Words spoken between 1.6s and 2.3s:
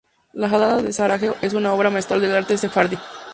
obra maestra